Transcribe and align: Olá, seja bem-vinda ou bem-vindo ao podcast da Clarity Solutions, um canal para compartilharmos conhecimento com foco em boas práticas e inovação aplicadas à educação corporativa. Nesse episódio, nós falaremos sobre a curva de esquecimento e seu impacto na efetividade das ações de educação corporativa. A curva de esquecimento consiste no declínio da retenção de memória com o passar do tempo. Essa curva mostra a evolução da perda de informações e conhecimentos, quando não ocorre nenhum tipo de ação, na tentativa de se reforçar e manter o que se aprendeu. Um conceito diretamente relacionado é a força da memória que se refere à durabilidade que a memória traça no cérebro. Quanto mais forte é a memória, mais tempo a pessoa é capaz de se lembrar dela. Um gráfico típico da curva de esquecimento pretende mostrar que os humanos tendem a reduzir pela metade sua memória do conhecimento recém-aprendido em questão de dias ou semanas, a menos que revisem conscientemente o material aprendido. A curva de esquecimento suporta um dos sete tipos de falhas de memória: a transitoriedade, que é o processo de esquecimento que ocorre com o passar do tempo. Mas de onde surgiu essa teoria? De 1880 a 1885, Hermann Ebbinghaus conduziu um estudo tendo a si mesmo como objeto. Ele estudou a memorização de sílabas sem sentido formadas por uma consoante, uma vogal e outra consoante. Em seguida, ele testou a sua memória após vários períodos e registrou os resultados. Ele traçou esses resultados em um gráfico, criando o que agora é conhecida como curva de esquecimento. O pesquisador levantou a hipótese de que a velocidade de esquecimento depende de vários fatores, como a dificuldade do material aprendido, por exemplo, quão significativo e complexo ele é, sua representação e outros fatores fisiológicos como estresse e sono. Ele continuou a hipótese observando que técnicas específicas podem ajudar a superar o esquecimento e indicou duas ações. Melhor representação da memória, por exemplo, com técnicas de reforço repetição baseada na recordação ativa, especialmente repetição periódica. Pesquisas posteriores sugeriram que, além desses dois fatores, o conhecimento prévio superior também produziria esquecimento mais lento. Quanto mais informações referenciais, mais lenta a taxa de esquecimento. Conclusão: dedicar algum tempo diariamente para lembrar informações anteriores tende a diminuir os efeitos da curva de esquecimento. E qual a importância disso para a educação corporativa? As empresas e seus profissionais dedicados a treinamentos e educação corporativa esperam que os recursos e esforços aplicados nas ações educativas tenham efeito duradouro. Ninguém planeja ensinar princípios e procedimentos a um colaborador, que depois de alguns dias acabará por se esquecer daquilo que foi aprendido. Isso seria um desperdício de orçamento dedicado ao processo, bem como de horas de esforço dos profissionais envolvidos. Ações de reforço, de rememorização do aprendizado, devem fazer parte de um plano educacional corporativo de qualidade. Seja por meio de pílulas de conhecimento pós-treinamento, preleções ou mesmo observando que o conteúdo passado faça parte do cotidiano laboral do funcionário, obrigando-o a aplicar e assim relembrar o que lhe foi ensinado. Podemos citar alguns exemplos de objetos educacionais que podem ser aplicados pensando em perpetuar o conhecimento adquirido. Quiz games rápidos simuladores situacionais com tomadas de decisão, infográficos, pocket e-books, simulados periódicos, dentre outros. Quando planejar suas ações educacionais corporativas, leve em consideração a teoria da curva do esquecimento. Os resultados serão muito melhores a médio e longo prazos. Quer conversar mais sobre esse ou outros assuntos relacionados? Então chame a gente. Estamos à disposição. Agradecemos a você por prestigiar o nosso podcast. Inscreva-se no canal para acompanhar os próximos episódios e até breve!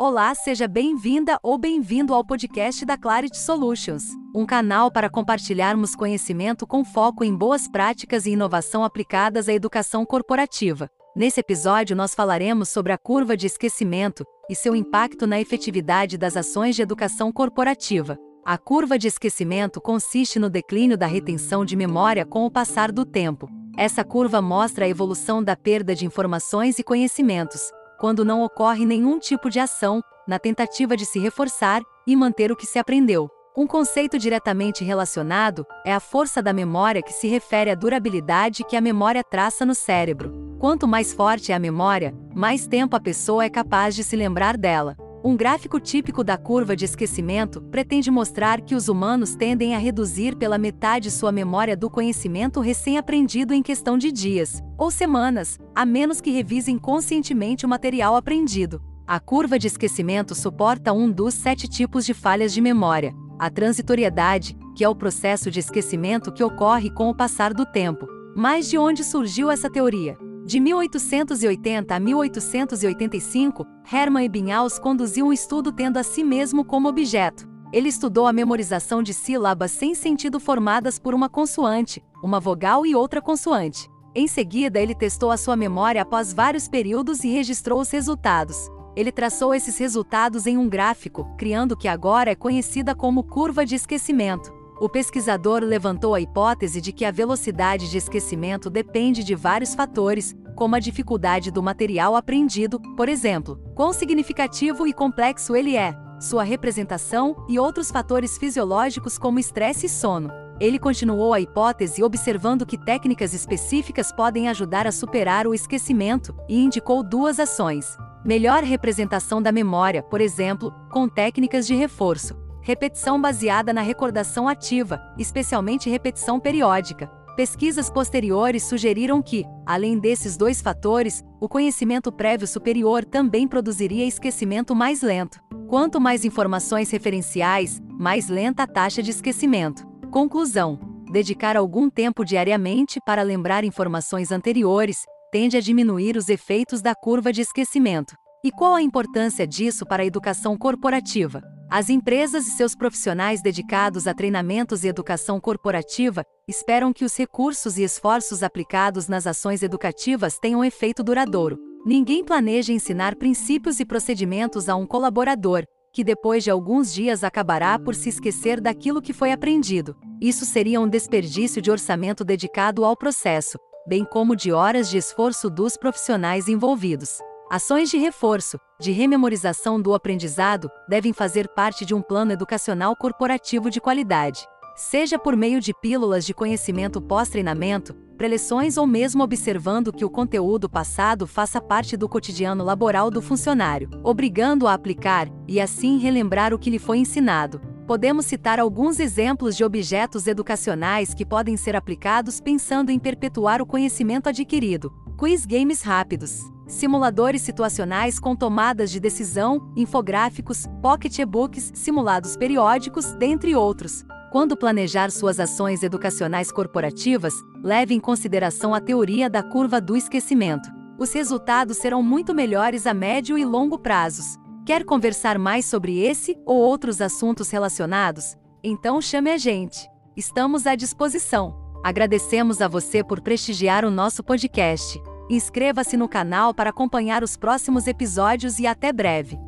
Olá, 0.00 0.32
seja 0.32 0.68
bem-vinda 0.68 1.40
ou 1.42 1.58
bem-vindo 1.58 2.14
ao 2.14 2.24
podcast 2.24 2.84
da 2.84 2.96
Clarity 2.96 3.36
Solutions, 3.36 4.04
um 4.32 4.46
canal 4.46 4.92
para 4.92 5.10
compartilharmos 5.10 5.96
conhecimento 5.96 6.68
com 6.68 6.84
foco 6.84 7.24
em 7.24 7.34
boas 7.34 7.66
práticas 7.66 8.24
e 8.24 8.30
inovação 8.30 8.84
aplicadas 8.84 9.48
à 9.48 9.52
educação 9.52 10.06
corporativa. 10.06 10.88
Nesse 11.16 11.40
episódio, 11.40 11.96
nós 11.96 12.14
falaremos 12.14 12.68
sobre 12.68 12.92
a 12.92 12.96
curva 12.96 13.36
de 13.36 13.48
esquecimento 13.48 14.24
e 14.48 14.54
seu 14.54 14.76
impacto 14.76 15.26
na 15.26 15.40
efetividade 15.40 16.16
das 16.16 16.36
ações 16.36 16.76
de 16.76 16.82
educação 16.82 17.32
corporativa. 17.32 18.16
A 18.46 18.56
curva 18.56 18.96
de 18.96 19.08
esquecimento 19.08 19.80
consiste 19.80 20.38
no 20.38 20.48
declínio 20.48 20.96
da 20.96 21.08
retenção 21.08 21.64
de 21.64 21.74
memória 21.74 22.24
com 22.24 22.46
o 22.46 22.50
passar 22.52 22.92
do 22.92 23.04
tempo. 23.04 23.48
Essa 23.76 24.04
curva 24.04 24.40
mostra 24.40 24.84
a 24.84 24.88
evolução 24.88 25.42
da 25.42 25.56
perda 25.56 25.92
de 25.92 26.06
informações 26.06 26.78
e 26.78 26.84
conhecimentos, 26.84 27.72
quando 27.98 28.24
não 28.24 28.42
ocorre 28.42 28.86
nenhum 28.86 29.18
tipo 29.18 29.50
de 29.50 29.58
ação, 29.58 30.02
na 30.26 30.38
tentativa 30.38 30.96
de 30.96 31.04
se 31.04 31.18
reforçar 31.18 31.82
e 32.06 32.14
manter 32.14 32.52
o 32.52 32.56
que 32.56 32.66
se 32.66 32.78
aprendeu. 32.78 33.28
Um 33.56 33.66
conceito 33.66 34.18
diretamente 34.18 34.84
relacionado 34.84 35.66
é 35.84 35.92
a 35.92 35.98
força 35.98 36.40
da 36.40 36.52
memória 36.52 37.02
que 37.02 37.12
se 37.12 37.26
refere 37.26 37.70
à 37.70 37.74
durabilidade 37.74 38.62
que 38.62 38.76
a 38.76 38.80
memória 38.80 39.24
traça 39.24 39.66
no 39.66 39.74
cérebro. 39.74 40.32
Quanto 40.60 40.86
mais 40.86 41.12
forte 41.12 41.50
é 41.50 41.54
a 41.56 41.58
memória, 41.58 42.14
mais 42.34 42.68
tempo 42.68 42.94
a 42.94 43.00
pessoa 43.00 43.44
é 43.44 43.50
capaz 43.50 43.96
de 43.96 44.04
se 44.04 44.14
lembrar 44.14 44.56
dela. 44.56 44.96
Um 45.22 45.36
gráfico 45.36 45.80
típico 45.80 46.22
da 46.22 46.38
curva 46.38 46.76
de 46.76 46.84
esquecimento 46.84 47.60
pretende 47.60 48.08
mostrar 48.08 48.60
que 48.60 48.76
os 48.76 48.88
humanos 48.88 49.34
tendem 49.34 49.74
a 49.74 49.78
reduzir 49.78 50.36
pela 50.36 50.56
metade 50.56 51.10
sua 51.10 51.32
memória 51.32 51.76
do 51.76 51.90
conhecimento 51.90 52.60
recém-aprendido 52.60 53.52
em 53.52 53.60
questão 53.60 53.98
de 53.98 54.12
dias 54.12 54.62
ou 54.76 54.92
semanas, 54.92 55.58
a 55.74 55.84
menos 55.84 56.20
que 56.20 56.30
revisem 56.30 56.78
conscientemente 56.78 57.66
o 57.66 57.68
material 57.68 58.14
aprendido. 58.14 58.80
A 59.04 59.18
curva 59.18 59.58
de 59.58 59.66
esquecimento 59.66 60.36
suporta 60.36 60.92
um 60.92 61.10
dos 61.10 61.34
sete 61.34 61.66
tipos 61.66 62.06
de 62.06 62.14
falhas 62.14 62.52
de 62.52 62.60
memória: 62.60 63.12
a 63.40 63.50
transitoriedade, 63.50 64.56
que 64.76 64.84
é 64.84 64.88
o 64.88 64.94
processo 64.94 65.50
de 65.50 65.58
esquecimento 65.58 66.30
que 66.30 66.44
ocorre 66.44 66.90
com 66.90 67.10
o 67.10 67.14
passar 67.14 67.52
do 67.52 67.66
tempo. 67.66 68.06
Mas 68.36 68.70
de 68.70 68.78
onde 68.78 69.02
surgiu 69.02 69.50
essa 69.50 69.68
teoria? 69.68 70.16
De 70.48 70.58
1880 70.60 71.94
a 71.94 72.00
1885, 72.00 73.66
Hermann 73.92 74.24
Ebbinghaus 74.24 74.78
conduziu 74.78 75.26
um 75.26 75.32
estudo 75.32 75.70
tendo 75.70 75.98
a 75.98 76.02
si 76.02 76.24
mesmo 76.24 76.64
como 76.64 76.88
objeto. 76.88 77.46
Ele 77.70 77.90
estudou 77.90 78.26
a 78.26 78.32
memorização 78.32 79.02
de 79.02 79.12
sílabas 79.12 79.72
sem 79.72 79.94
sentido 79.94 80.40
formadas 80.40 80.98
por 80.98 81.12
uma 81.12 81.28
consoante, 81.28 82.02
uma 82.24 82.40
vogal 82.40 82.86
e 82.86 82.94
outra 82.94 83.20
consoante. 83.20 83.90
Em 84.14 84.26
seguida, 84.26 84.80
ele 84.80 84.94
testou 84.94 85.30
a 85.30 85.36
sua 85.36 85.54
memória 85.54 86.00
após 86.00 86.32
vários 86.32 86.66
períodos 86.66 87.22
e 87.24 87.28
registrou 87.28 87.78
os 87.78 87.90
resultados. 87.90 88.70
Ele 88.96 89.12
traçou 89.12 89.54
esses 89.54 89.76
resultados 89.76 90.46
em 90.46 90.56
um 90.56 90.66
gráfico, 90.66 91.26
criando 91.36 91.72
o 91.72 91.76
que 91.76 91.88
agora 91.88 92.30
é 92.30 92.34
conhecida 92.34 92.94
como 92.94 93.22
curva 93.22 93.66
de 93.66 93.74
esquecimento. 93.74 94.50
O 94.80 94.88
pesquisador 94.88 95.64
levantou 95.64 96.14
a 96.14 96.20
hipótese 96.20 96.80
de 96.80 96.92
que 96.92 97.04
a 97.04 97.10
velocidade 97.10 97.90
de 97.90 97.98
esquecimento 97.98 98.70
depende 98.70 99.24
de 99.24 99.34
vários 99.34 99.74
fatores, 99.74 100.36
como 100.54 100.76
a 100.76 100.78
dificuldade 100.78 101.50
do 101.50 101.60
material 101.60 102.14
aprendido, 102.14 102.80
por 102.96 103.08
exemplo, 103.08 103.60
quão 103.74 103.92
significativo 103.92 104.86
e 104.86 104.92
complexo 104.92 105.56
ele 105.56 105.76
é, 105.76 105.92
sua 106.20 106.44
representação 106.44 107.44
e 107.48 107.58
outros 107.58 107.90
fatores 107.90 108.38
fisiológicos 108.38 109.18
como 109.18 109.40
estresse 109.40 109.86
e 109.86 109.88
sono. 109.88 110.30
Ele 110.60 110.78
continuou 110.78 111.34
a 111.34 111.40
hipótese 111.40 112.04
observando 112.04 112.64
que 112.64 112.78
técnicas 112.78 113.34
específicas 113.34 114.12
podem 114.12 114.48
ajudar 114.48 114.86
a 114.86 114.92
superar 114.92 115.48
o 115.48 115.54
esquecimento 115.54 116.32
e 116.48 116.62
indicou 116.62 117.02
duas 117.02 117.40
ações. 117.40 117.96
Melhor 118.24 118.62
representação 118.62 119.42
da 119.42 119.50
memória, 119.50 120.04
por 120.04 120.20
exemplo, 120.20 120.72
com 120.88 121.08
técnicas 121.08 121.66
de 121.66 121.74
reforço 121.74 122.37
repetição 122.62 123.20
baseada 123.20 123.72
na 123.72 123.80
recordação 123.80 124.48
ativa, 124.48 125.00
especialmente 125.18 125.90
repetição 125.90 126.38
periódica. 126.40 127.10
Pesquisas 127.36 127.88
posteriores 127.88 128.64
sugeriram 128.64 129.22
que, 129.22 129.44
além 129.64 129.98
desses 129.98 130.36
dois 130.36 130.60
fatores, 130.60 131.22
o 131.40 131.48
conhecimento 131.48 132.10
prévio 132.10 132.48
superior 132.48 133.04
também 133.04 133.46
produziria 133.46 134.04
esquecimento 134.04 134.74
mais 134.74 135.02
lento. 135.02 135.38
Quanto 135.68 136.00
mais 136.00 136.24
informações 136.24 136.90
referenciais, 136.90 137.80
mais 137.98 138.28
lenta 138.28 138.64
a 138.64 138.66
taxa 138.66 139.02
de 139.02 139.10
esquecimento. 139.10 139.86
Conclusão: 140.10 140.80
dedicar 141.12 141.56
algum 141.56 141.88
tempo 141.88 142.24
diariamente 142.24 142.98
para 143.06 143.22
lembrar 143.22 143.62
informações 143.62 144.32
anteriores 144.32 145.04
tende 145.30 145.56
a 145.56 145.60
diminuir 145.60 146.16
os 146.16 146.28
efeitos 146.28 146.82
da 146.82 146.94
curva 146.94 147.32
de 147.32 147.42
esquecimento. 147.42 148.14
E 148.42 148.50
qual 148.50 148.74
a 148.74 148.82
importância 148.82 149.46
disso 149.46 149.84
para 149.86 150.02
a 150.02 150.06
educação 150.06 150.56
corporativa? 150.56 151.42
As 151.70 151.90
empresas 151.90 152.46
e 152.46 152.50
seus 152.52 152.74
profissionais 152.74 153.42
dedicados 153.42 154.06
a 154.06 154.14
treinamentos 154.14 154.84
e 154.84 154.88
educação 154.88 155.38
corporativa 155.38 156.24
esperam 156.48 156.94
que 156.94 157.04
os 157.04 157.14
recursos 157.14 157.76
e 157.76 157.82
esforços 157.82 158.42
aplicados 158.42 159.06
nas 159.06 159.26
ações 159.26 159.62
educativas 159.62 160.38
tenham 160.38 160.64
efeito 160.64 161.02
duradouro. 161.02 161.58
Ninguém 161.84 162.24
planeja 162.24 162.72
ensinar 162.72 163.16
princípios 163.16 163.80
e 163.80 163.84
procedimentos 163.84 164.66
a 164.66 164.76
um 164.76 164.86
colaborador, 164.86 165.64
que 165.92 166.02
depois 166.02 166.42
de 166.42 166.50
alguns 166.50 166.90
dias 166.92 167.22
acabará 167.22 167.78
por 167.78 167.94
se 167.94 168.08
esquecer 168.08 168.62
daquilo 168.62 169.02
que 169.02 169.12
foi 169.12 169.30
aprendido. 169.30 169.94
Isso 170.22 170.46
seria 170.46 170.80
um 170.80 170.88
desperdício 170.88 171.60
de 171.60 171.70
orçamento 171.70 172.24
dedicado 172.24 172.82
ao 172.82 172.96
processo, 172.96 173.58
bem 173.86 174.06
como 174.06 174.34
de 174.34 174.52
horas 174.52 174.88
de 174.88 174.96
esforço 174.96 175.50
dos 175.50 175.76
profissionais 175.76 176.48
envolvidos. 176.48 177.18
Ações 177.50 177.88
de 177.88 177.96
reforço, 177.96 178.60
de 178.78 178.92
rememorização 178.92 179.80
do 179.80 179.94
aprendizado, 179.94 180.70
devem 180.86 181.14
fazer 181.14 181.48
parte 181.48 181.86
de 181.86 181.94
um 181.94 182.02
plano 182.02 182.30
educacional 182.30 182.94
corporativo 182.94 183.70
de 183.70 183.80
qualidade. 183.80 184.46
Seja 184.76 185.18
por 185.18 185.34
meio 185.34 185.58
de 185.58 185.72
pílulas 185.72 186.26
de 186.26 186.34
conhecimento 186.34 187.00
pós-treinamento, 187.00 187.94
preleções 188.18 188.76
ou 188.76 188.86
mesmo 188.86 189.22
observando 189.22 189.94
que 189.94 190.04
o 190.04 190.10
conteúdo 190.10 190.68
passado 190.68 191.26
faça 191.26 191.58
parte 191.58 191.96
do 191.96 192.06
cotidiano 192.06 192.62
laboral 192.62 193.10
do 193.10 193.22
funcionário, 193.22 193.88
obrigando-o 194.04 194.68
a 194.68 194.74
aplicar 194.74 195.26
e 195.48 195.58
assim 195.58 195.96
relembrar 195.96 196.52
o 196.52 196.58
que 196.58 196.68
lhe 196.68 196.78
foi 196.78 196.98
ensinado. 196.98 197.62
Podemos 197.86 198.26
citar 198.26 198.60
alguns 198.60 199.00
exemplos 199.00 199.56
de 199.56 199.64
objetos 199.64 200.26
educacionais 200.26 201.14
que 201.14 201.24
podem 201.24 201.56
ser 201.56 201.74
aplicados 201.74 202.42
pensando 202.42 202.90
em 202.90 202.98
perpetuar 202.98 203.62
o 203.62 203.66
conhecimento 203.66 204.28
adquirido. 204.28 204.92
Quiz 205.16 205.46
games 205.46 205.80
rápidos 205.80 206.42
simuladores 206.68 207.42
situacionais 207.42 208.20
com 208.20 208.36
tomadas 208.36 208.90
de 208.90 209.00
decisão, 209.00 209.72
infográficos, 209.74 210.66
pocket 210.80 211.18
e-books, 211.18 211.72
simulados 211.74 212.36
periódicos, 212.36 213.14
dentre 213.14 213.56
outros. 213.56 214.04
Quando 214.30 214.56
planejar 214.56 215.10
suas 215.10 215.40
ações 215.40 215.82
educacionais 215.82 216.52
corporativas, 216.52 217.34
leve 217.64 217.94
em 217.94 218.00
consideração 218.00 218.74
a 218.74 218.80
teoria 218.80 219.28
da 219.28 219.42
curva 219.42 219.80
do 219.80 219.96
esquecimento. 219.96 220.68
Os 220.98 221.12
resultados 221.12 221.78
serão 221.78 222.02
muito 222.02 222.34
melhores 222.34 222.86
a 222.86 222.92
médio 222.92 223.38
e 223.38 223.44
longo 223.44 223.78
prazos. 223.78 224.36
Quer 224.66 224.84
conversar 224.84 225.38
mais 225.38 225.64
sobre 225.64 225.98
esse 225.98 226.36
ou 226.44 226.58
outros 226.58 227.00
assuntos 227.00 227.48
relacionados? 227.50 228.36
Então 228.62 229.00
chame 229.00 229.30
a 229.30 229.38
gente. 229.38 229.88
Estamos 230.14 230.66
à 230.66 230.74
disposição. 230.74 231.56
Agradecemos 231.82 232.60
a 232.60 232.68
você 232.68 233.02
por 233.02 233.20
prestigiar 233.22 233.84
o 233.84 233.90
nosso 233.90 234.22
podcast. 234.22 235.00
Inscreva-se 235.30 235.96
no 235.96 236.08
canal 236.08 236.54
para 236.54 236.70
acompanhar 236.70 237.22
os 237.22 237.36
próximos 237.36 237.86
episódios 237.86 238.58
e 238.58 238.66
até 238.66 238.92
breve! 238.92 239.47